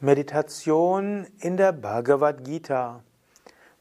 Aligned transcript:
Meditation 0.00 1.24
in 1.38 1.56
der 1.56 1.70
Bhagavad 1.70 2.44
Gita. 2.44 3.04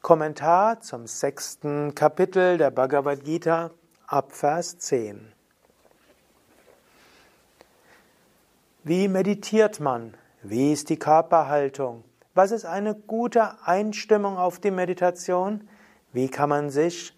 Kommentar 0.04 0.80
zum 0.80 1.08
sechsten 1.08 1.96
Kapitel 1.96 2.60
der 2.60 2.70
Bhagavad 2.70 3.24
Gita 3.24 3.72
ab 4.06 4.32
Vers 4.32 4.78
10. 4.78 5.34
Wie 8.84 9.08
meditiert 9.08 9.80
man? 9.80 10.14
Wie 10.44 10.72
ist 10.72 10.90
die 10.90 11.00
Körperhaltung? 11.00 12.04
Was 12.36 12.52
ist 12.52 12.66
eine 12.66 12.94
gute 12.94 13.66
Einstimmung 13.66 14.38
auf 14.38 14.60
die 14.60 14.72
Meditation? 14.72 15.68
Wie 16.14 16.30
kann 16.30 16.50
man 16.50 16.70
sich 16.70 17.18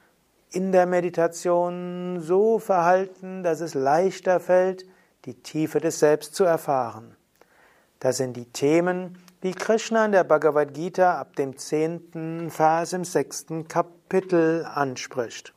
in 0.52 0.72
der 0.72 0.86
Meditation 0.86 2.22
so 2.22 2.60
verhalten, 2.60 3.44
dass 3.44 3.60
es 3.60 3.74
leichter 3.74 4.40
fällt, 4.40 4.86
die 5.26 5.34
Tiefe 5.34 5.82
des 5.82 6.00
Selbst 6.00 6.34
zu 6.34 6.46
erfahren? 6.46 7.18
Das 8.00 8.18
sind 8.18 8.36
die 8.36 8.46
Themen, 8.46 9.18
die 9.44 9.54
Krishna 9.54 10.06
in 10.06 10.12
der 10.12 10.24
Bhagavad 10.24 10.74
Gita 10.74 11.20
ab 11.20 11.36
dem 11.36 11.58
zehnten 11.58 12.50
Vers 12.50 12.94
im 12.94 13.04
sechsten 13.04 13.68
Kapitel 13.68 14.66
anspricht. 14.66 15.54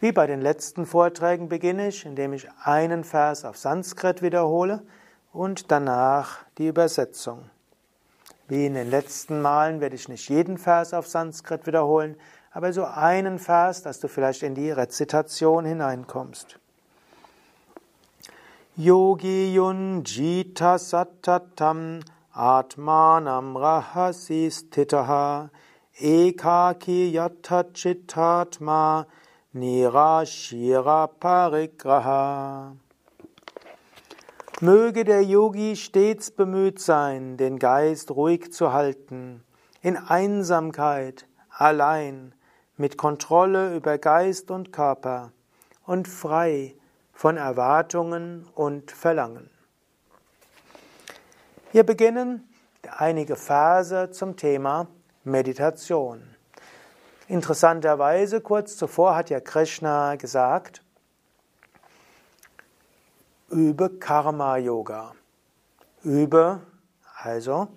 Wie 0.00 0.12
bei 0.12 0.26
den 0.26 0.40
letzten 0.40 0.86
Vorträgen 0.86 1.48
beginne 1.48 1.88
ich, 1.88 2.04
indem 2.06 2.32
ich 2.32 2.48
einen 2.64 3.04
Vers 3.04 3.44
auf 3.44 3.56
Sanskrit 3.56 4.22
wiederhole 4.22 4.82
und 5.32 5.70
danach 5.70 6.40
die 6.58 6.66
Übersetzung. 6.66 7.50
Wie 8.48 8.66
in 8.66 8.74
den 8.74 8.90
letzten 8.90 9.40
Malen 9.40 9.80
werde 9.80 9.94
ich 9.94 10.08
nicht 10.08 10.28
jeden 10.28 10.58
Vers 10.58 10.92
auf 10.92 11.06
Sanskrit 11.06 11.66
wiederholen, 11.66 12.16
aber 12.50 12.72
so 12.72 12.84
einen 12.84 13.38
Vers, 13.38 13.82
dass 13.82 14.00
du 14.00 14.08
vielleicht 14.08 14.42
in 14.42 14.54
die 14.54 14.70
Rezitation 14.70 15.64
hineinkommst. 15.64 16.58
Yogi 18.74 19.54
Yunjita 19.54 20.78
Sattatam 20.78 22.02
Atmanam 22.34 23.54
Rahasi 23.54 24.46
Stitaha 24.48 25.50
Ekaki 26.00 27.12
Yatachitatma 27.12 29.04
Nirashira 29.54 31.06
Parigraha. 31.20 32.74
Möge 34.62 35.04
der 35.04 35.22
Yogi 35.22 35.76
stets 35.76 36.30
bemüht 36.30 36.78
sein, 36.78 37.36
den 37.36 37.58
Geist 37.58 38.10
ruhig 38.12 38.54
zu 38.54 38.72
halten, 38.72 39.44
in 39.82 39.98
Einsamkeit, 39.98 41.26
allein, 41.50 42.34
mit 42.78 42.96
Kontrolle 42.96 43.76
über 43.76 43.98
Geist 43.98 44.50
und 44.50 44.72
Körper 44.72 45.30
und 45.84 46.08
frei 46.08 46.74
von 47.12 47.36
Erwartungen 47.36 48.48
und 48.54 48.90
Verlangen. 48.90 49.50
Wir 51.72 51.84
beginnen 51.84 52.48
einige 52.96 53.36
Verse 53.36 54.10
zum 54.10 54.36
Thema 54.36 54.88
Meditation. 55.24 56.22
Interessanterweise, 57.28 58.40
kurz 58.40 58.76
zuvor 58.76 59.14
hat 59.14 59.30
ja 59.30 59.40
Krishna 59.40 60.16
gesagt, 60.16 60.82
übe 63.50 63.90
Karma-Yoga. 63.98 65.14
Übe 66.02 66.60
also 67.22 67.68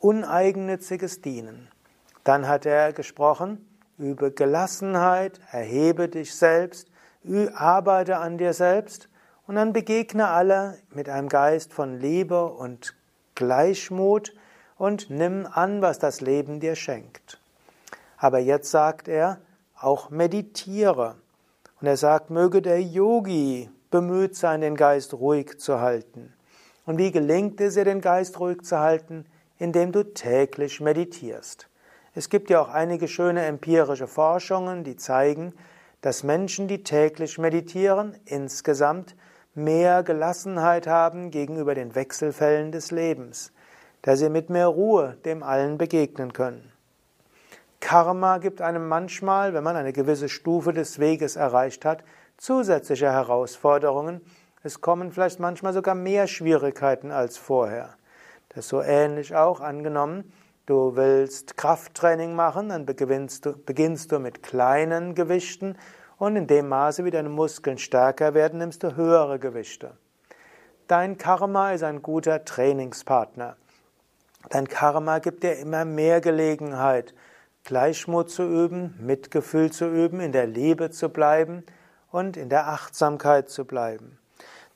uneigennütziges 0.00 1.20
Dienen. 1.20 1.68
Dann 2.24 2.46
hat 2.46 2.66
er 2.66 2.92
gesprochen, 2.92 3.66
übe 3.98 4.30
Gelassenheit, 4.30 5.40
erhebe 5.50 6.08
dich 6.08 6.34
selbst, 6.34 6.88
arbeite 7.54 8.18
an 8.18 8.38
dir 8.38 8.52
selbst 8.52 9.08
und 9.46 9.56
dann 9.56 9.72
begegne 9.72 10.28
alle 10.28 10.78
mit 10.90 11.08
einem 11.08 11.28
Geist 11.28 11.72
von 11.72 11.98
Liebe 11.98 12.46
und 12.46 12.94
Gleichmut 13.34 14.34
und 14.78 15.10
nimm 15.10 15.46
an, 15.50 15.82
was 15.82 15.98
das 15.98 16.20
Leben 16.20 16.60
dir 16.60 16.74
schenkt. 16.74 17.40
Aber 18.16 18.38
jetzt 18.38 18.70
sagt 18.70 19.08
er, 19.08 19.38
auch 19.78 20.10
meditiere. 20.10 21.16
Und 21.80 21.86
er 21.86 21.96
sagt, 21.96 22.30
möge 22.30 22.62
der 22.62 22.82
Yogi 22.82 23.70
bemüht 23.90 24.36
sein, 24.36 24.60
den 24.60 24.76
Geist 24.76 25.14
ruhig 25.14 25.58
zu 25.58 25.80
halten. 25.80 26.32
Und 26.86 26.98
wie 26.98 27.10
gelingt 27.10 27.60
es 27.60 27.74
dir, 27.74 27.84
den 27.84 28.00
Geist 28.00 28.38
ruhig 28.38 28.62
zu 28.62 28.78
halten? 28.78 29.26
Indem 29.58 29.92
du 29.92 30.04
täglich 30.04 30.80
meditierst. 30.80 31.68
Es 32.14 32.28
gibt 32.28 32.50
ja 32.50 32.60
auch 32.60 32.68
einige 32.68 33.08
schöne 33.08 33.44
empirische 33.44 34.06
Forschungen, 34.06 34.84
die 34.84 34.96
zeigen, 34.96 35.54
dass 36.00 36.22
Menschen, 36.22 36.68
die 36.68 36.82
täglich 36.82 37.38
meditieren, 37.38 38.16
insgesamt 38.24 39.14
mehr 39.54 40.02
Gelassenheit 40.02 40.86
haben 40.86 41.30
gegenüber 41.30 41.74
den 41.74 41.94
Wechselfällen 41.94 42.72
des 42.72 42.90
Lebens, 42.90 43.52
dass 44.02 44.20
sie 44.20 44.30
mit 44.30 44.48
mehr 44.48 44.68
Ruhe 44.68 45.16
dem 45.24 45.42
allen 45.42 45.76
begegnen 45.76 46.32
können. 46.32 46.72
Karma 47.80 48.38
gibt 48.38 48.60
einem 48.60 48.88
manchmal, 48.88 49.54
wenn 49.54 49.64
man 49.64 49.76
eine 49.76 49.92
gewisse 49.92 50.28
Stufe 50.28 50.72
des 50.72 50.98
Weges 50.98 51.36
erreicht 51.36 51.84
hat, 51.84 52.04
zusätzliche 52.36 53.10
Herausforderungen. 53.10 54.20
Es 54.62 54.80
kommen 54.80 55.12
vielleicht 55.12 55.40
manchmal 55.40 55.72
sogar 55.72 55.94
mehr 55.94 56.26
Schwierigkeiten 56.26 57.10
als 57.10 57.38
vorher. 57.38 57.94
Das 58.50 58.64
ist 58.66 58.68
so 58.68 58.82
ähnlich 58.82 59.34
auch 59.34 59.60
angenommen. 59.60 60.32
Du 60.70 60.94
willst 60.94 61.56
Krafttraining 61.56 62.36
machen, 62.36 62.68
dann 62.68 62.86
beginnst 62.86 63.44
du, 63.44 63.56
beginnst 63.56 64.12
du 64.12 64.20
mit 64.20 64.44
kleinen 64.44 65.16
Gewichten 65.16 65.76
und 66.16 66.36
in 66.36 66.46
dem 66.46 66.68
Maße, 66.68 67.04
wie 67.04 67.10
deine 67.10 67.28
Muskeln 67.28 67.76
stärker 67.76 68.34
werden, 68.34 68.60
nimmst 68.60 68.84
du 68.84 68.94
höhere 68.94 69.40
Gewichte. 69.40 69.96
Dein 70.86 71.18
Karma 71.18 71.72
ist 71.72 71.82
ein 71.82 72.02
guter 72.02 72.44
Trainingspartner. 72.44 73.56
Dein 74.50 74.68
Karma 74.68 75.18
gibt 75.18 75.42
dir 75.42 75.58
immer 75.58 75.84
mehr 75.84 76.20
Gelegenheit, 76.20 77.14
Gleichmut 77.64 78.30
zu 78.30 78.44
üben, 78.44 78.94
Mitgefühl 79.00 79.72
zu 79.72 79.88
üben, 79.88 80.20
in 80.20 80.30
der 80.30 80.46
Liebe 80.46 80.90
zu 80.90 81.08
bleiben 81.08 81.64
und 82.12 82.36
in 82.36 82.48
der 82.48 82.68
Achtsamkeit 82.68 83.50
zu 83.50 83.64
bleiben. 83.64 84.20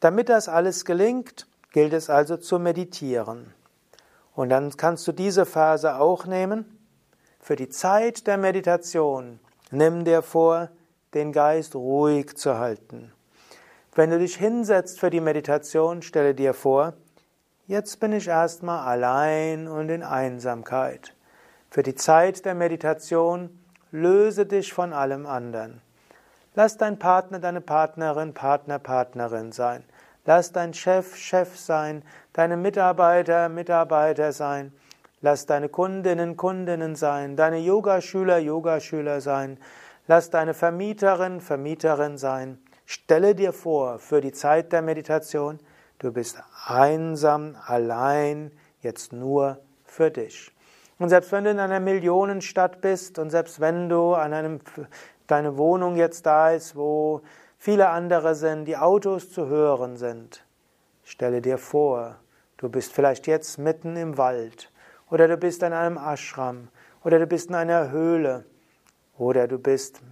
Damit 0.00 0.28
das 0.28 0.48
alles 0.48 0.84
gelingt, 0.84 1.46
gilt 1.70 1.92
es 1.92 2.10
also 2.10 2.36
zu 2.36 2.58
meditieren. 2.58 3.54
Und 4.34 4.48
dann 4.48 4.76
kannst 4.76 5.06
du 5.06 5.12
diese 5.12 5.46
Phase 5.46 5.96
auch 5.96 6.26
nehmen. 6.26 6.78
Für 7.40 7.56
die 7.56 7.68
Zeit 7.68 8.26
der 8.26 8.36
Meditation 8.36 9.38
nimm 9.70 10.04
dir 10.04 10.22
vor, 10.22 10.70
den 11.14 11.32
Geist 11.32 11.74
ruhig 11.74 12.36
zu 12.36 12.58
halten. 12.58 13.12
Wenn 13.94 14.10
du 14.10 14.18
dich 14.18 14.36
hinsetzt 14.36 14.98
für 14.98 15.10
die 15.10 15.20
Meditation, 15.20 16.02
stelle 16.02 16.34
dir 16.34 16.52
vor, 16.52 16.94
jetzt 17.66 18.00
bin 18.00 18.12
ich 18.12 18.26
erstmal 18.26 18.86
allein 18.86 19.68
und 19.68 19.88
in 19.88 20.02
Einsamkeit. 20.02 21.14
Für 21.70 21.84
die 21.84 21.94
Zeit 21.94 22.44
der 22.44 22.54
Meditation 22.54 23.56
löse 23.92 24.46
dich 24.46 24.72
von 24.72 24.92
allem 24.92 25.26
anderen. 25.26 25.80
Lass 26.56 26.76
dein 26.76 26.98
Partner, 26.98 27.38
deine 27.38 27.60
Partnerin, 27.60 28.34
Partner, 28.34 28.78
Partnerin 28.80 29.52
sein. 29.52 29.84
Lass 30.26 30.52
dein 30.52 30.72
Chef, 30.72 31.16
Chef 31.16 31.58
sein, 31.58 32.02
deine 32.32 32.56
Mitarbeiter, 32.56 33.48
Mitarbeiter 33.48 34.32
sein. 34.32 34.72
Lass 35.20 35.46
deine 35.46 35.68
Kundinnen, 35.68 36.36
Kundinnen 36.36 36.96
sein, 36.96 37.36
deine 37.36 37.58
Yogaschüler, 37.58 38.38
Yogaschüler 38.38 39.20
sein. 39.20 39.58
Lass 40.06 40.30
deine 40.30 40.54
Vermieterin 40.54 41.40
Vermieterin 41.40 42.18
sein. 42.18 42.58
Stelle 42.86 43.34
dir 43.34 43.52
vor, 43.52 43.98
für 43.98 44.20
die 44.20 44.32
Zeit 44.32 44.72
der 44.72 44.82
Meditation, 44.82 45.58
du 45.98 46.12
bist 46.12 46.42
einsam, 46.66 47.56
allein, 47.66 48.50
jetzt 48.80 49.12
nur 49.12 49.58
für 49.84 50.10
dich. 50.10 50.52
Und 50.98 51.08
selbst 51.08 51.32
wenn 51.32 51.44
du 51.44 51.50
in 51.50 51.58
einer 51.58 51.80
Millionenstadt 51.80 52.80
bist 52.80 53.18
und 53.18 53.30
selbst 53.30 53.60
wenn 53.60 53.88
du 53.88 54.14
an 54.14 54.32
einem, 54.32 54.60
deine 55.26 55.56
Wohnung 55.56 55.96
jetzt 55.96 56.26
da 56.26 56.50
ist, 56.50 56.76
wo 56.76 57.22
viele 57.64 57.88
andere 57.88 58.34
sind, 58.34 58.66
die 58.66 58.76
Autos 58.76 59.30
zu 59.30 59.46
hören 59.46 59.96
sind, 59.96 60.44
stelle 61.02 61.40
dir 61.40 61.56
vor, 61.56 62.16
du 62.58 62.68
bist 62.68 62.92
vielleicht 62.92 63.26
jetzt 63.26 63.56
mitten 63.56 63.96
im 63.96 64.18
Wald 64.18 64.70
oder 65.10 65.28
du 65.28 65.38
bist 65.38 65.62
in 65.62 65.72
einem 65.72 65.96
Ashram 65.96 66.68
oder 67.04 67.18
du 67.18 67.26
bist 67.26 67.48
in 67.48 67.54
einer 67.54 67.90
Höhle 67.90 68.44
oder 69.16 69.48
du 69.48 69.58
bist 69.58 70.02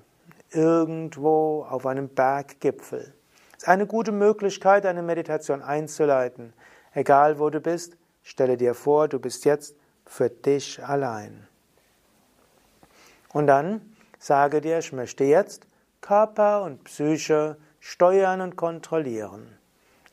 irgendwo 0.51 1.67
auf 1.69 1.85
einem 1.85 2.09
Berggipfel. 2.09 3.13
Es 3.59 3.65
ist 3.65 3.69
eine 3.69 3.87
gute 3.87 4.13
Möglichkeit, 4.13 4.87
eine 4.87 5.03
Meditation 5.03 5.61
einzuleiten. 5.61 6.55
Egal 6.95 7.39
wo 7.39 7.51
du 7.51 7.61
bist, 7.61 7.99
stelle 8.23 8.57
dir 8.57 8.73
vor, 8.73 9.09
du 9.09 9.19
bist 9.19 9.45
jetzt 9.45 9.77
für 10.07 10.31
dich 10.31 10.83
allein. 10.83 11.47
Und 13.35 13.47
dann 13.47 13.95
sage 14.19 14.63
dir, 14.63 14.79
ich 14.79 14.91
möchte 14.95 15.25
jetzt 15.25 15.67
Körper 16.03 16.65
und 16.65 16.83
Psyche 16.83 17.57
steuern 17.79 18.41
und 18.41 18.57
kontrollieren. 18.57 19.57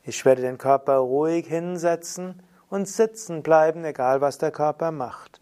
Ich 0.04 0.24
werde 0.24 0.40
den 0.40 0.56
Körper 0.56 0.98
ruhig 0.98 1.48
hinsetzen 1.48 2.42
und 2.70 2.86
sitzen 2.86 3.42
bleiben, 3.42 3.84
egal 3.84 4.20
was 4.20 4.38
der 4.38 4.52
Körper 4.52 4.92
macht. 4.92 5.40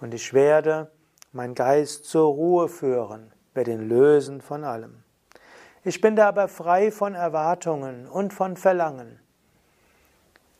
Und 0.00 0.14
ich 0.14 0.34
werde 0.34 0.90
mein 1.32 1.54
Geist 1.54 2.06
zur 2.06 2.26
Ruhe 2.26 2.68
führen, 2.68 3.32
werde 3.54 3.70
ihn 3.70 3.88
lösen 3.88 4.40
von 4.40 4.64
allem. 4.64 5.04
Ich 5.84 6.00
bin 6.00 6.16
da 6.16 6.28
aber 6.28 6.48
frei 6.48 6.90
von 6.90 7.14
Erwartungen 7.14 8.08
und 8.08 8.34
von 8.34 8.56
Verlangen. 8.56 9.20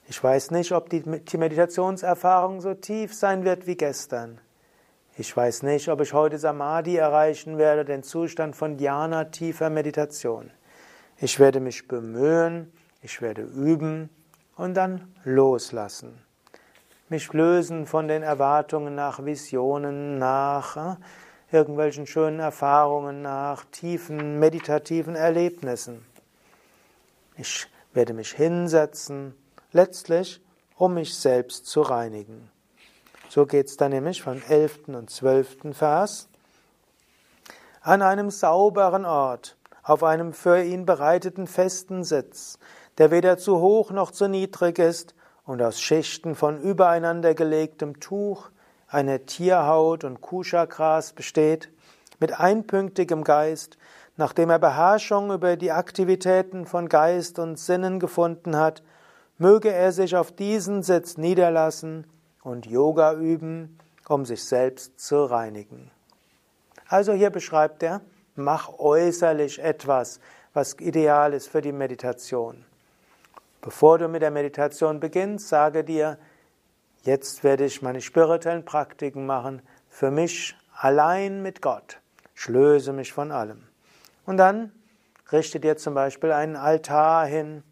Ich 0.07 0.23
weiß 0.23 0.53
nicht, 0.53 0.71
ob 0.71 0.89
die 0.91 1.03
Meditationserfahrung 1.37 2.61
so 2.61 2.73
tief 2.75 3.15
sein 3.15 3.45
wird 3.45 3.67
wie 3.67 3.77
gestern. 3.77 4.41
Ich 5.21 5.37
weiß 5.37 5.65
nicht, 5.65 5.89
ob 5.89 6.01
ich 6.01 6.13
heute 6.13 6.39
Samadhi 6.39 6.95
erreichen 6.95 7.59
werde, 7.59 7.85
den 7.85 8.05
Zustand 8.05 8.55
von 8.55 8.77
Dhyana, 8.77 9.25
tiefer 9.25 9.69
Meditation. 9.69 10.53
Ich 11.17 11.41
werde 11.41 11.59
mich 11.59 11.89
bemühen, 11.89 12.73
ich 13.03 13.21
werde 13.21 13.43
üben 13.43 14.11
und 14.55 14.75
dann 14.75 15.13
loslassen. 15.25 16.23
Mich 17.09 17.33
lösen 17.33 17.87
von 17.87 18.07
den 18.07 18.23
Erwartungen 18.23 18.95
nach 18.95 19.25
Visionen, 19.25 20.19
nach 20.19 20.77
äh, 20.77 20.97
irgendwelchen 21.51 22.07
schönen 22.07 22.39
Erfahrungen, 22.39 23.21
nach 23.21 23.65
tiefen 23.73 24.39
meditativen 24.39 25.17
Erlebnissen. 25.17 26.07
Ich 27.37 27.67
werde 27.93 28.13
mich 28.13 28.35
hinsetzen, 28.35 29.35
letztlich, 29.73 30.41
um 30.77 30.95
mich 30.95 31.17
selbst 31.17 31.67
zu 31.67 31.83
reinigen. 31.83 32.53
So 33.31 33.45
geht 33.45 33.67
es 33.67 33.77
dann 33.77 33.91
nämlich 33.91 34.23
vom 34.23 34.41
11. 34.49 34.89
und 34.89 35.11
12. 35.11 35.77
Vers. 35.77 36.29
An 37.83 38.01
einem 38.01 38.31
sauberen 38.31 39.05
Ort, 39.05 39.57
auf 39.83 40.03
einem 40.03 40.33
für 40.33 40.63
ihn 40.63 40.87
bereiteten 40.87 41.47
festen 41.47 42.05
Sitz, 42.05 42.59
der 42.97 43.11
weder 43.11 43.37
zu 43.37 43.61
hoch 43.61 43.91
noch 43.91 44.13
zu 44.13 44.29
niedrig 44.29 44.79
ist 44.79 45.15
und 45.45 45.61
aus 45.61 45.79
Schichten 45.79 46.35
von 46.35 46.59
übereinander 46.59 47.35
gelegtem 47.35 48.01
Tuch, 48.01 48.49
einer 48.89 49.27
Tierhaut 49.27 50.05
und 50.05 50.23
Kuschagras 50.23 51.13
besteht, 51.13 51.71
mit 52.21 52.41
einpünktigem 52.41 53.25
Geist, 53.25 53.77
nachdem 54.17 54.49
er 54.49 54.59
Beherrschung 54.59 55.31
über 55.33 55.57
die 55.57 55.71
Aktivitäten 55.71 56.65
von 56.65 56.89
Geist 56.89 57.39
und 57.39 57.59
Sinnen 57.59 58.01
gefunden 58.01 58.57
hat, 58.57 58.83
möge 59.37 59.71
er 59.71 59.93
sich 59.93 60.17
auf 60.17 60.33
diesen 60.33 60.83
Sitz 60.83 61.19
niederlassen 61.19 62.07
und 62.43 62.67
Yoga 62.67 63.15
üben, 63.15 63.79
um 64.09 64.25
sich 64.25 64.45
selbst 64.45 64.99
zu 65.01 65.25
reinigen. 65.25 65.91
Also 66.89 67.13
hier 67.13 67.31
beschreibt 67.31 67.83
er, 67.83 68.01
mach 68.35 68.79
äußerlich 68.79 69.59
etwas, 69.63 70.21
was 70.55 70.75
ideal 70.81 71.35
ist 71.35 71.49
für 71.49 71.61
die 71.61 71.73
Meditation. 71.73 72.65
Bevor 73.61 73.99
du 73.99 74.09
mit 74.09 74.23
der 74.23 74.31
Meditation 74.31 75.01
beginnst, 75.01 75.49
sage 75.49 75.85
dir, 75.85 76.19
jetzt 77.03 77.45
werde 77.45 77.65
ich 77.65 77.83
meine 77.83 78.01
spirituellen 78.01 78.65
Praktiken 78.65 79.27
machen, 79.27 79.63
für 79.89 80.11
mich 80.11 80.57
allein 80.73 81.43
mit 81.43 81.61
Gott. 81.61 82.01
Ich 82.35 82.49
löse 82.49 82.93
mich 82.93 83.13
von 83.13 83.33
allem. 83.33 83.67
Und 84.25 84.37
dann 84.37 84.73
richte 85.33 85.61
dir 85.61 85.77
zum 85.77 85.95
Beispiel 85.95 86.33
einen 86.33 86.57
Altar 86.57 87.27
hin, 87.27 87.63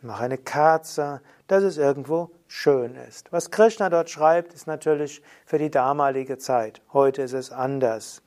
mach 0.00 0.20
eine 0.20 0.38
Kerze, 0.38 1.20
dass 1.46 1.62
es 1.62 1.76
irgendwo 1.76 2.30
schön 2.54 2.94
ist. 2.94 3.32
Was 3.32 3.50
Krishna 3.50 3.90
dort 3.90 4.08
schreibt, 4.08 4.54
ist 4.54 4.68
natürlich 4.68 5.22
für 5.44 5.58
die 5.58 5.70
damalige 5.70 6.38
Zeit. 6.38 6.80
Heute 6.92 7.22
ist 7.22 7.32
es 7.32 7.50
anders. 7.50 8.22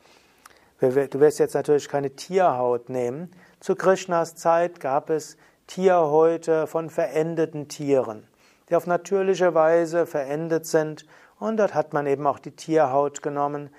Du 0.81 0.93
wirst 0.93 1.39
jetzt 1.39 1.55
natürlich 1.55 1.87
keine 1.87 2.09
Tierhaut 2.09 2.89
nehmen. 2.89 3.31
Zu 3.61 3.75
Krishnas 3.75 4.35
Zeit 4.35 4.81
gab 4.81 5.09
es 5.09 5.37
Tierhäute 5.65 6.67
von 6.67 6.89
verendeten 6.89 7.69
Tieren, 7.69 8.27
die 8.69 8.75
auf 8.75 8.85
natürliche 8.85 9.53
Weise 9.53 10.05
verendet 10.05 10.65
sind. 10.65 11.05
Und 11.39 11.55
dort 11.57 11.73
hat 11.73 11.93
man 11.93 12.05
eben 12.05 12.27
auch 12.27 12.39
die 12.39 12.51
Tierhaut 12.51 13.21
genommen. 13.23 13.69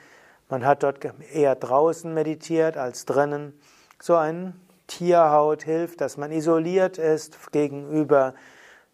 Man 0.49 0.65
hat 0.65 0.83
dort 0.83 1.05
eher 1.31 1.56
draußen 1.56 2.12
meditiert 2.12 2.79
als 2.79 3.05
drinnen. 3.05 3.53
So 4.00 4.17
ein 4.17 4.59
Tierhaut 4.87 5.62
hilft, 5.62 6.00
dass 6.00 6.17
man 6.17 6.33
isoliert 6.33 6.97
ist 6.97 7.53
gegenüber 7.53 8.33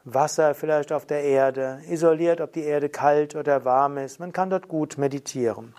Wasser 0.05 0.55
vielleicht 0.55 0.93
auf 0.93 1.07
der 1.07 1.23
Erde, 1.23 1.81
isoliert, 1.89 2.43
ob 2.43 2.53
die 2.53 2.65
Erde 2.65 2.91
kalt 2.91 3.35
oder 3.35 3.65
warm 3.65 3.97
ist. 3.97 4.21
Man 4.21 4.33
kann 4.33 4.51
dort 4.51 4.69
gut 4.69 4.99
meditieren. 4.99 5.75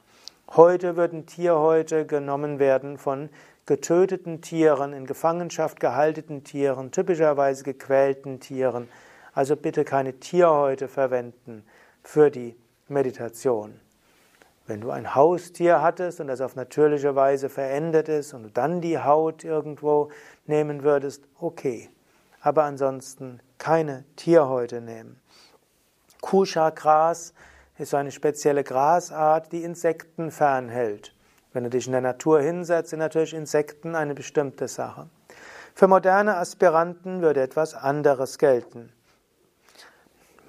Heute 0.56 0.96
würden 0.96 1.28
Tierhäute 1.28 2.08
genommen 2.08 2.58
werden 2.58 2.98
von 2.98 3.30
getöteten 3.68 4.42
Tieren, 4.42 4.94
in 4.94 5.06
Gefangenschaft 5.06 5.80
gehaltenen 5.80 6.44
Tieren, 6.44 6.92
typischerweise 6.92 7.64
gequälten 7.64 8.40
Tieren. 8.40 8.90
Also 9.34 9.56
bitte 9.56 9.84
keine 9.84 10.14
Tierhäute 10.14 10.88
verwenden 10.88 11.64
für 12.04 12.32
die 12.32 12.56
Meditation. 12.88 13.80
Wenn 14.66 14.82
du 14.82 14.90
ein 14.90 15.14
Haustier 15.14 15.82
hattest 15.84 16.20
und 16.20 16.28
das 16.28 16.42
auf 16.42 16.56
natürliche 16.56 17.16
Weise 17.16 17.50
verendet 17.50 18.10
ist 18.10 18.34
und 18.34 18.44
du 18.44 18.50
dann 18.50 18.82
die 18.82 18.98
Haut 18.98 19.44
irgendwo 19.44 20.10
nehmen 20.48 20.82
würdest, 20.82 21.24
okay. 21.40 21.90
Aber 22.46 22.64
ansonsten 22.66 23.40
keine 23.58 24.06
Tierhäute 24.18 24.80
nehmen. 24.80 25.20
Kusha-Gras 26.22 27.34
ist 27.80 27.96
eine 27.96 28.12
spezielle 28.12 28.64
Grasart, 28.64 29.52
die 29.52 29.64
Insekten 29.64 30.30
fernhält. 30.30 31.16
Wenn 31.54 31.64
du 31.64 31.72
dich 31.72 31.88
in 31.88 31.94
der 31.94 32.02
Natur 32.02 32.42
hinsetzt, 32.42 32.92
sind 32.92 33.00
natürlich 33.00 33.34
Insekten 33.34 33.96
eine 33.96 34.14
bestimmte 34.14 34.68
Sache. 34.68 35.10
Für 35.74 35.88
moderne 35.88 36.38
Aspiranten 36.38 37.24
würde 37.24 37.42
etwas 37.42 37.74
anderes 37.74 38.38
gelten. 38.38 38.94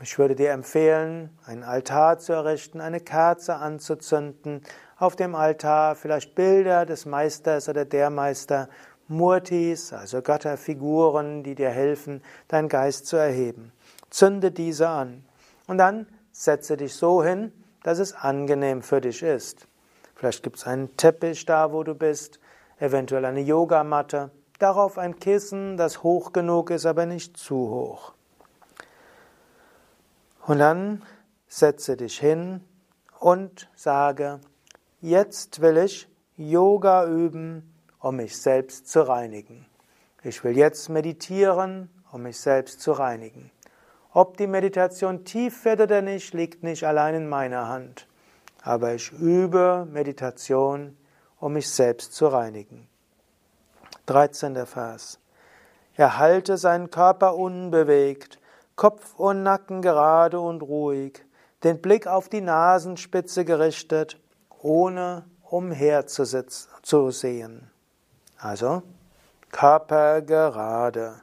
Ich 0.02 0.18
würde 0.18 0.34
dir 0.34 0.50
empfehlen, 0.50 1.30
einen 1.46 1.62
Altar 1.62 2.18
zu 2.18 2.34
errichten, 2.34 2.82
eine 2.82 3.00
Kerze 3.00 3.54
anzuzünden, 3.54 4.60
auf 4.98 5.16
dem 5.16 5.34
Altar 5.34 5.94
vielleicht 5.94 6.34
Bilder 6.34 6.84
des 6.84 7.06
Meisters 7.06 7.70
oder 7.70 7.86
der 7.86 8.10
Meister, 8.10 8.68
Murtis, 9.08 9.92
also 9.92 10.22
Götterfiguren, 10.22 11.42
die 11.42 11.54
dir 11.54 11.70
helfen, 11.70 12.22
deinen 12.48 12.68
Geist 12.68 13.06
zu 13.06 13.16
erheben. 13.16 13.72
Zünde 14.10 14.50
diese 14.50 14.88
an 14.88 15.24
und 15.66 15.78
dann 15.78 16.06
setze 16.32 16.76
dich 16.76 16.94
so 16.94 17.22
hin, 17.22 17.52
dass 17.82 17.98
es 17.98 18.14
angenehm 18.14 18.82
für 18.82 19.00
dich 19.00 19.22
ist. 19.22 19.66
Vielleicht 20.14 20.42
gibt 20.42 20.56
es 20.56 20.66
einen 20.66 20.96
Teppich 20.96 21.44
da, 21.46 21.72
wo 21.72 21.82
du 21.82 21.94
bist, 21.94 22.40
eventuell 22.78 23.24
eine 23.24 23.40
Yogamatte, 23.40 24.30
darauf 24.58 24.98
ein 24.98 25.18
Kissen, 25.18 25.76
das 25.76 26.02
hoch 26.02 26.32
genug 26.32 26.70
ist, 26.70 26.86
aber 26.86 27.06
nicht 27.06 27.36
zu 27.36 27.54
hoch. 27.54 28.12
Und 30.46 30.58
dann 30.58 31.02
setze 31.48 31.96
dich 31.96 32.18
hin 32.18 32.62
und 33.18 33.68
sage, 33.74 34.40
jetzt 35.00 35.60
will 35.60 35.76
ich 35.78 36.08
Yoga 36.36 37.06
üben, 37.06 37.72
um 38.06 38.16
mich 38.16 38.40
selbst 38.40 38.88
zu 38.88 39.02
reinigen. 39.02 39.66
Ich 40.22 40.44
will 40.44 40.56
jetzt 40.56 40.88
meditieren, 40.88 41.90
um 42.12 42.22
mich 42.22 42.38
selbst 42.38 42.80
zu 42.80 42.92
reinigen. 42.92 43.50
Ob 44.12 44.36
die 44.36 44.46
Meditation 44.46 45.24
tief 45.24 45.64
wird 45.64 45.80
oder 45.80 46.02
nicht, 46.02 46.32
liegt 46.32 46.62
nicht 46.62 46.84
allein 46.84 47.16
in 47.16 47.28
meiner 47.28 47.66
Hand. 47.66 48.06
Aber 48.62 48.94
ich 48.94 49.10
übe 49.10 49.88
Meditation, 49.90 50.96
um 51.40 51.54
mich 51.54 51.68
selbst 51.68 52.14
zu 52.14 52.28
reinigen. 52.28 52.86
13. 54.06 54.66
Vers. 54.66 55.18
Erhalte 55.96 56.58
seinen 56.58 56.92
Körper 56.92 57.34
unbewegt, 57.34 58.38
Kopf 58.76 59.16
und 59.16 59.42
Nacken 59.42 59.82
gerade 59.82 60.38
und 60.38 60.62
ruhig, 60.62 61.24
den 61.64 61.82
Blick 61.82 62.06
auf 62.06 62.28
die 62.28 62.40
Nasenspitze 62.40 63.44
gerichtet, 63.44 64.20
ohne 64.60 65.24
umherzusehen. 65.50 67.68
Also 68.38 68.82
Körper 69.50 70.22
gerade, 70.22 71.22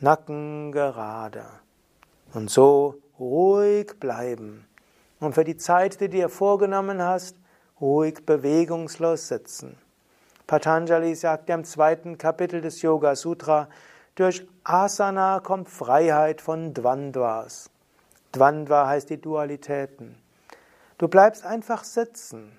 Nacken 0.00 0.72
gerade. 0.72 1.44
Und 2.34 2.50
so 2.50 2.96
ruhig 3.18 3.98
bleiben. 4.00 4.66
Und 5.20 5.34
für 5.34 5.44
die 5.44 5.56
Zeit, 5.56 6.00
die 6.00 6.08
du 6.08 6.16
dir 6.16 6.28
vorgenommen 6.28 7.00
hast, 7.00 7.36
ruhig 7.80 8.26
bewegungslos 8.26 9.28
sitzen. 9.28 9.78
Patanjali 10.46 11.14
sagt 11.14 11.48
im 11.50 11.64
zweiten 11.64 12.18
Kapitel 12.18 12.60
des 12.60 12.82
Yoga 12.82 13.14
Sutra, 13.14 13.68
durch 14.14 14.46
Asana 14.64 15.40
kommt 15.40 15.68
Freiheit 15.68 16.40
von 16.40 16.74
Dvandvas. 16.74 17.70
Dvandva 18.32 18.86
heißt 18.86 19.10
die 19.10 19.20
Dualitäten. 19.20 20.16
Du 20.98 21.08
bleibst 21.08 21.44
einfach 21.44 21.84
sitzen. 21.84 22.58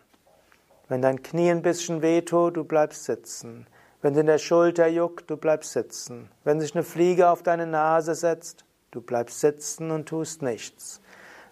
Wenn 0.88 1.02
dein 1.02 1.22
Knie 1.22 1.52
ein 1.52 1.62
bisschen 1.62 2.02
wehtut, 2.02 2.58
du 2.58 2.64
bleibst 2.64 3.06
sitzen. 3.06 3.68
Wenn 4.04 4.16
es 4.16 4.20
in 4.20 4.26
der 4.26 4.38
Schulter 4.38 4.88
juckt, 4.88 5.30
du 5.30 5.38
bleibst 5.38 5.72
sitzen. 5.72 6.30
Wenn 6.44 6.60
sich 6.60 6.76
eine 6.76 6.84
Fliege 6.84 7.30
auf 7.30 7.42
deine 7.42 7.66
Nase 7.66 8.16
setzt, 8.16 8.66
du 8.92 9.00
bleibst 9.00 9.40
sitzen 9.40 9.92
und 9.92 10.10
tust 10.10 10.42
nichts. 10.42 11.00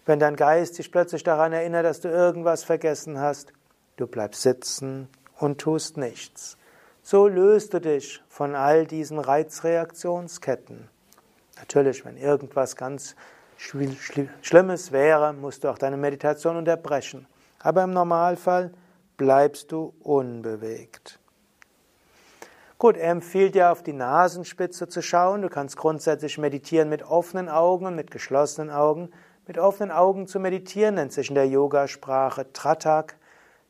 Wenn 0.06 0.20
dein 0.20 0.36
Geist 0.36 0.78
dich 0.78 0.92
plötzlich 0.92 1.24
daran 1.24 1.54
erinnert, 1.54 1.86
dass 1.86 2.02
du 2.02 2.10
irgendwas 2.10 2.66
vergessen 2.66 3.22
hast, 3.22 3.54
du 3.96 4.06
bleibst 4.06 4.42
sitzen 4.42 5.08
und 5.38 5.62
tust 5.62 5.96
nichts. 5.96 6.58
So 7.02 7.26
löst 7.30 7.74
du 7.74 7.80
dich 7.80 8.22
von 8.28 8.54
all 8.54 8.86
diesen 8.86 9.20
Reizreaktionsketten. 9.20 10.90
Natürlich, 11.58 12.04
wenn 12.04 12.18
irgendwas 12.18 12.76
ganz 12.76 13.16
Schlimmes 13.56 14.92
wäre, 14.92 15.32
musst 15.32 15.64
du 15.64 15.70
auch 15.70 15.78
deine 15.78 15.96
Meditation 15.96 16.58
unterbrechen. 16.58 17.28
Aber 17.60 17.86
im 17.86 17.92
Normalfall 17.92 18.74
bleibst 19.16 19.72
du 19.72 19.94
unbewegt. 20.02 21.21
Gut, 22.82 22.98
er 22.98 23.12
empfiehlt 23.12 23.54
dir 23.54 23.72
auf 23.72 23.84
die 23.84 23.94
Nasenspitze 23.94 24.88
zu 24.88 25.04
schauen. 25.04 25.44
Du 25.44 25.50
kannst 25.50 25.78
grundsätzlich 25.78 26.40
meditieren 26.40 26.90
mit 26.90 27.04
offenen 27.04 27.48
Augen 27.48 27.86
und 27.86 27.96
mit 27.96 28.10
geschlossenen 28.10 28.72
Augen. 28.72 29.12
Mit 29.46 29.60
offenen 29.60 29.92
Augen 29.92 30.26
zu 30.26 30.40
meditieren 30.40 30.96
nennt 30.96 31.14
sich 31.14 31.30
in 31.30 31.36
der 31.36 31.48
Yogasprache 31.48 32.52
Tratak. 32.54 33.18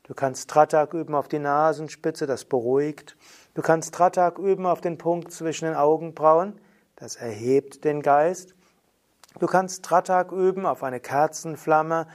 Du 0.03 0.13
kannst 0.13 0.50
Tratak 0.50 0.94
üben 0.94 1.13
auf 1.13 1.27
die 1.27 1.39
Nasenspitze, 1.39 2.25
das 2.25 2.46
beruhigt. 2.46 3.18
Du 3.53 3.62
kannst 3.62 3.94
Tratak 3.94 4.39
üben 4.39 4.65
auf 4.65 4.80
den 4.80 4.98
Punkt 4.98 5.34
zwischen 5.34 5.65
den 5.65 5.75
Augenbrauen, 5.75 6.58
das 6.96 7.18
erhebt 7.18 7.84
den 7.84 8.01
Geist. 8.01 8.56
Du 9.39 9.46
kannst 9.46 9.84
Tratak 9.84 10.32
üben 10.32 10.65
auf 10.65 10.84
eine 10.84 11.01
Kerzenflamme, 11.01 12.08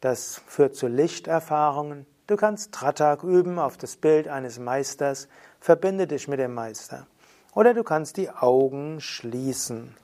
das 0.00 0.40
führt 0.46 0.76
zu 0.76 0.86
Lichterfahrungen. 0.86 2.06
Du 2.28 2.36
kannst 2.36 2.72
Tratak 2.72 3.22
üben 3.22 3.58
auf 3.58 3.76
das 3.76 3.96
Bild 3.96 4.28
eines 4.28 4.58
Meisters, 4.58 5.28
verbinde 5.64 6.06
dich 6.06 6.28
mit 6.28 6.40
dem 6.40 6.52
Meister. 6.52 7.06
Oder 7.54 7.72
du 7.72 7.84
kannst 7.84 8.18
die 8.18 8.28
Augen 8.28 9.00
schließen. 9.00 9.96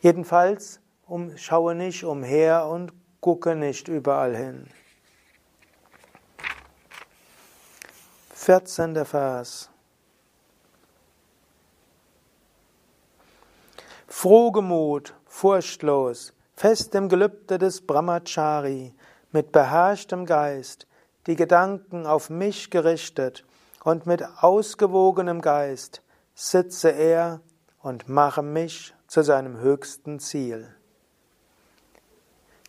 Jedenfalls 0.00 0.80
um, 1.06 1.36
schaue 1.36 1.74
nicht 1.74 2.02
umher 2.02 2.64
und 2.64 2.94
gucke 3.20 3.54
nicht 3.54 3.88
überall 3.88 4.34
hin. 4.34 4.70
14. 8.32 9.04
Vers. 9.04 9.68
Frohgemut, 14.06 15.14
furchtlos, 15.26 16.32
fest 16.54 16.94
im 16.94 17.10
Gelübde 17.10 17.58
des 17.58 17.86
Brahmachari, 17.86 18.94
mit 19.30 19.52
beherrschtem 19.52 20.24
Geist, 20.24 20.86
die 21.26 21.36
Gedanken 21.36 22.06
auf 22.06 22.30
mich 22.30 22.70
gerichtet 22.70 23.44
und 23.84 24.06
mit 24.06 24.24
ausgewogenem 24.40 25.40
Geist 25.40 26.02
sitze 26.34 26.90
er 26.90 27.40
und 27.80 28.08
mache 28.08 28.42
mich 28.42 28.94
zu 29.06 29.22
seinem 29.22 29.58
höchsten 29.58 30.20
Ziel. 30.20 30.74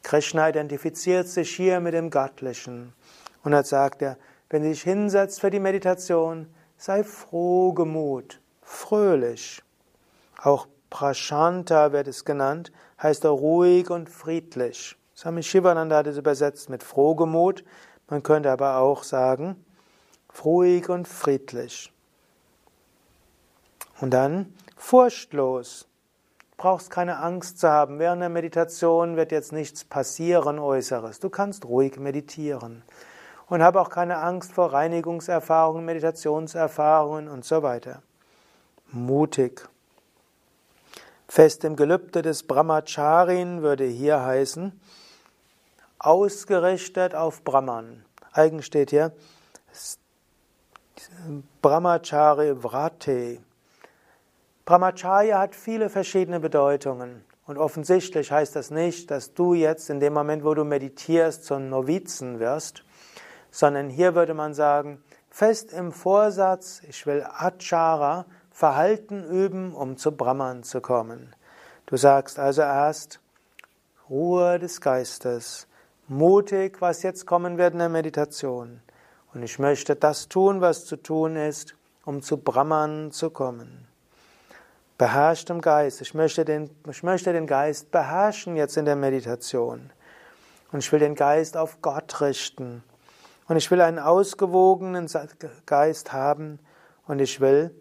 Krishna 0.03 0.49
identifiziert 0.49 1.27
sich 1.27 1.55
hier 1.55 1.79
mit 1.79 1.93
dem 1.93 2.09
Göttlichen 2.09 2.93
und 3.43 3.53
er 3.53 3.63
sagt 3.63 4.01
er, 4.01 4.17
wenn 4.49 4.63
du 4.63 4.69
dich 4.69 4.81
hinsetzt 4.81 5.41
für 5.41 5.51
die 5.51 5.59
Meditation, 5.59 6.47
sei 6.77 7.03
frohgemut, 7.03 8.41
fröhlich. 8.61 9.61
Auch 10.41 10.67
Prashanta 10.89 11.91
wird 11.91 12.07
es 12.07 12.25
genannt, 12.25 12.71
heißt 13.01 13.25
er 13.25 13.31
ruhig 13.31 13.89
und 13.89 14.09
friedlich. 14.09 14.97
Swami 15.15 15.43
Shivananda 15.43 15.97
hat 15.97 16.07
es 16.07 16.17
übersetzt 16.17 16.69
mit 16.69 16.81
Frohgemut. 16.81 17.63
Man 18.07 18.23
könnte 18.23 18.49
aber 18.49 18.77
auch 18.77 19.03
sagen, 19.03 19.63
ruhig 20.45 20.89
und 20.89 21.07
friedlich. 21.07 21.91
Und 24.01 24.11
dann 24.11 24.53
furchtlos. 24.77 25.87
Du 26.51 26.63
brauchst 26.63 26.89
keine 26.89 27.17
Angst 27.19 27.59
zu 27.59 27.69
haben. 27.69 27.99
Während 27.99 28.21
der 28.21 28.29
Meditation 28.29 29.15
wird 29.15 29.31
jetzt 29.31 29.51
nichts 29.51 29.83
passieren 29.83 30.59
Äußeres. 30.59 31.19
Du 31.19 31.29
kannst 31.29 31.65
ruhig 31.65 31.97
meditieren. 31.97 32.83
Und 33.47 33.63
habe 33.63 33.81
auch 33.81 33.89
keine 33.89 34.17
Angst 34.17 34.51
vor 34.51 34.73
Reinigungserfahrungen, 34.73 35.83
Meditationserfahrungen 35.83 37.27
und 37.27 37.43
so 37.45 37.63
weiter. 37.63 38.03
Mutig. 38.91 39.67
Fest 41.27 41.63
im 41.63 41.75
Gelübde 41.75 42.21
des 42.21 42.43
Brahmacharin 42.43 43.61
würde 43.61 43.85
hier 43.85 44.21
heißen, 44.21 44.79
ausgerichtet 45.99 47.13
auf 47.13 47.43
Brahman. 47.43 48.03
Eigen 48.31 48.63
steht 48.63 48.89
hier 48.89 49.11
Brahmachari 51.61 52.53
Vrate. 52.63 53.39
Brahmacharya 54.65 55.39
hat 55.39 55.55
viele 55.55 55.89
verschiedene 55.89 56.39
Bedeutungen. 56.39 57.23
Und 57.45 57.57
offensichtlich 57.57 58.31
heißt 58.31 58.55
das 58.55 58.69
nicht, 58.69 59.09
dass 59.09 59.33
du 59.33 59.55
jetzt 59.55 59.89
in 59.89 59.99
dem 59.99 60.13
Moment, 60.13 60.43
wo 60.43 60.53
du 60.53 60.63
meditierst, 60.63 61.43
zum 61.45 61.69
Novizen 61.69 62.39
wirst, 62.39 62.83
sondern 63.49 63.89
hier 63.89 64.13
würde 64.13 64.35
man 64.35 64.53
sagen, 64.53 65.03
fest 65.31 65.73
im 65.73 65.91
Vorsatz, 65.91 66.81
ich 66.87 67.07
will 67.07 67.23
Achara, 67.23 68.25
Verhalten 68.51 69.23
üben, 69.23 69.73
um 69.73 69.97
zu 69.97 70.11
Brahman 70.11 70.63
zu 70.63 70.81
kommen. 70.81 71.35
Du 71.87 71.97
sagst 71.97 72.37
also 72.37 72.61
erst 72.61 73.19
Ruhe 74.09 74.59
des 74.59 74.79
Geistes, 74.79 75.67
mutig, 76.07 76.81
was 76.81 77.01
jetzt 77.01 77.25
kommen 77.25 77.57
wird 77.57 77.73
in 77.73 77.79
der 77.79 77.89
Meditation. 77.89 78.81
Und 79.33 79.43
ich 79.43 79.59
möchte 79.59 79.95
das 79.95 80.27
tun, 80.27 80.61
was 80.61 80.85
zu 80.85 80.95
tun 80.95 81.35
ist, 81.35 81.75
um 82.05 82.21
zu 82.21 82.37
Brahman 82.37 83.11
zu 83.11 83.29
kommen. 83.29 83.87
Beherrschtem 84.97 85.61
Geist. 85.61 86.01
Ich 86.01 86.13
möchte, 86.13 86.43
den, 86.43 86.69
ich 86.89 87.03
möchte 87.03 87.31
den 87.31 87.47
Geist 87.47 87.91
beherrschen 87.91 88.55
jetzt 88.55 88.75
in 88.75 88.85
der 88.85 88.95
Meditation. 88.95 89.91
Und 90.71 90.79
ich 90.79 90.91
will 90.91 90.99
den 90.99 91.15
Geist 91.15 91.55
auf 91.55 91.81
Gott 91.81 92.21
richten. 92.21 92.83
Und 93.47 93.57
ich 93.57 93.71
will 93.71 93.81
einen 93.81 93.99
ausgewogenen 93.99 95.07
Geist 95.65 96.11
haben. 96.11 96.59
Und 97.07 97.19
ich 97.19 97.39
will 97.39 97.73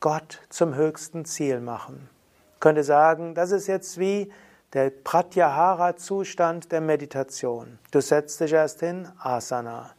Gott 0.00 0.40
zum 0.48 0.74
höchsten 0.74 1.24
Ziel 1.24 1.60
machen. 1.60 2.08
Ich 2.54 2.60
könnte 2.60 2.84
sagen, 2.84 3.34
das 3.34 3.50
ist 3.50 3.66
jetzt 3.66 3.98
wie 3.98 4.32
der 4.72 4.90
Pratyahara-Zustand 4.90 6.70
der 6.70 6.80
Meditation. 6.80 7.78
Du 7.90 8.00
setzt 8.00 8.40
dich 8.40 8.52
erst 8.52 8.80
hin, 8.80 9.08
Asana. 9.18 9.90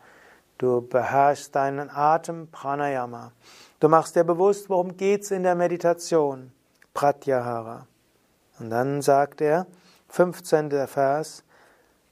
Du 0.62 0.80
beherrschst 0.80 1.56
deinen 1.56 1.90
Atem, 1.90 2.48
Pranayama. 2.52 3.32
Du 3.80 3.90
machst 3.90 4.16
dir 4.16 4.24
bewusst, 4.24 4.70
worum 4.70 4.96
geht's 4.96 5.32
in 5.32 5.42
der 5.42 5.56
Meditation, 5.56 6.52
Pratyahara. 6.94 7.88
Und 8.60 8.70
dann 8.70 9.02
sagt 9.02 9.42
er, 9.42 9.66
15. 10.10 10.70
Vers, 10.86 11.44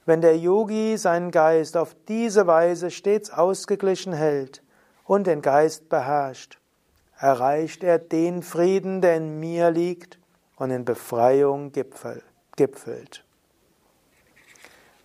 wenn 0.07 0.21
der 0.21 0.35
Yogi 0.35 0.97
seinen 0.97 1.29
Geist 1.29 1.77
auf 1.77 1.95
diese 2.07 2.47
Weise 2.47 2.89
stets 2.89 3.29
ausgeglichen 3.29 4.13
hält 4.13 4.63
und 5.05 5.27
den 5.27 5.43
Geist 5.43 5.87
beherrscht, 5.87 6.57
erreicht 7.19 7.83
er 7.83 7.99
den 7.99 8.41
Frieden, 8.41 9.01
der 9.01 9.17
in 9.17 9.39
mir 9.39 9.69
liegt 9.69 10.17
und 10.55 10.71
in 10.71 10.85
Befreiung 10.85 11.71
gipfelt. 11.71 13.23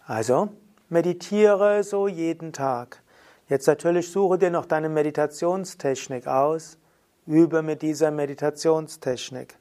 Also, 0.07 0.49
meditiere 0.89 1.85
so 1.85 2.09
jeden 2.09 2.55
Tag. 2.55 3.04
Jetzt 3.49 3.67
natürlich 3.67 4.11
suche 4.11 4.39
dir 4.39 4.51
noch 4.51 4.65
deine 4.65 4.89
Meditationstechnik 4.89 6.27
aus, 6.27 6.79
übe 7.27 7.63
mit 7.63 7.83
dieser 7.83 8.11
Meditationstechnik. 8.11 9.57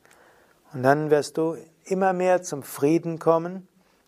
Und 0.73 0.83
dann 0.83 1.09
wirst 1.09 1.37
du 1.37 1.57
immer 1.85 2.13
mehr 2.13 2.41
zum 2.43 2.63
Frieden 2.63 3.19
kommen 3.19 3.67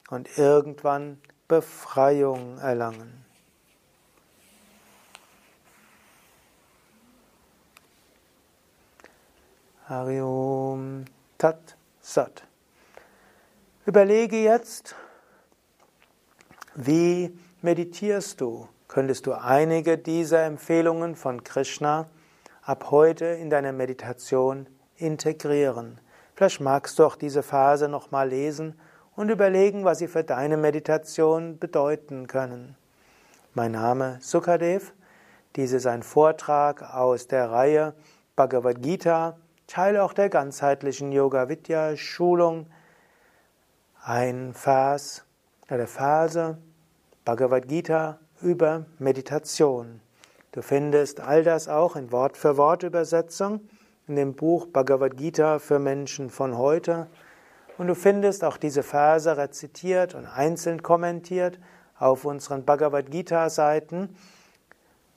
und 0.10 0.38
irgendwann 0.38 1.20
Befreiung 1.48 2.58
erlangen. 2.58 3.25
Hariom 9.88 11.05
Tat 11.38 11.77
Sat. 12.01 12.44
Überlege 13.86 14.38
jetzt, 14.38 14.96
wie 16.75 17.38
meditierst 17.62 18.41
du? 18.41 18.67
Könntest 18.88 19.25
du 19.25 19.34
einige 19.34 19.98
dieser 19.98 20.44
Empfehlungen 20.44 21.15
von 21.15 21.44
Krishna 21.44 22.08
ab 22.62 22.92
heute 22.92 23.25
in 23.25 23.50
deiner 23.50 23.72
Meditation 23.72 24.68
integrieren? 24.96 26.00
Vielleicht 26.36 26.62
magst 26.62 27.00
du 27.00 27.06
auch 27.06 27.15
diese 27.15 27.44
Phase 27.44 27.88
nochmal 27.89 28.30
lesen 28.30 28.80
und 29.15 29.30
überlegen, 29.30 29.86
was 29.86 30.00
sie 30.00 30.08
für 30.08 30.24
deine 30.24 30.58
Meditation 30.58 31.58
bedeuten 31.58 32.27
können. 32.27 32.75
Mein 33.54 33.72
Name 33.72 34.18
Sukadev. 34.22 34.94
Dies 35.56 35.72
ist 35.72 35.88
ein 35.88 36.04
Vortrag 36.04 36.82
aus 36.94 37.27
der 37.27 37.50
Reihe 37.50 37.94
Bhagavad 38.36 38.82
Gita 38.82 39.38
Teil 39.68 39.98
auch 39.98 40.13
der 40.13 40.30
ganzheitlichen 40.30 41.12
Yoga 41.12 41.50
Vidya 41.50 41.98
Schulung. 41.98 42.68
Ein 44.04 44.54
Vers 44.54 45.25
oder 45.72 45.88
Verse 45.88 46.58
Bhagavad 47.24 47.68
Gita 47.68 48.20
über 48.42 48.86
Meditation. 49.00 50.01
Du 50.51 50.62
findest 50.62 51.20
all 51.20 51.44
das 51.44 51.68
auch 51.68 51.96
in 51.96 52.12
Wort 52.12 52.38
für 52.38 52.58
Wort 52.58 52.84
Übersetzung 52.84 53.62
in 54.08 54.15
dem 54.15 54.36
Buch 54.36 54.68
Bhagavad 54.68 55.18
Gita 55.18 55.58
für 55.60 55.80
Menschen 55.80 56.30
von 56.30 56.58
heute. 56.58 57.08
Und 57.77 57.88
du 57.88 57.96
findest 57.96 58.44
auch 58.44 58.58
diese 58.58 58.84
Verse 58.84 59.36
rezitiert 59.36 60.13
und 60.15 60.25
einzeln 60.25 60.84
kommentiert 60.84 61.60
auf 61.98 62.25
unseren 62.25 62.63
Bhagavad 62.63 63.10
Gita 63.12 63.50
Seiten 63.50 64.15